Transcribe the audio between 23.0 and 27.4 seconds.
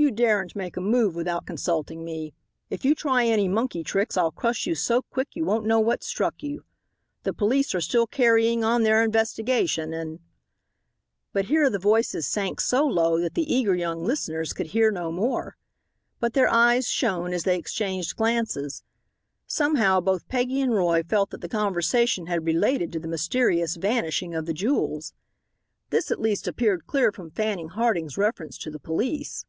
the mysterious vanishing of the jewels. This at least appeared clear from